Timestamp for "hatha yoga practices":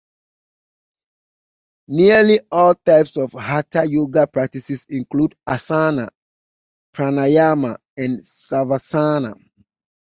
3.33-4.87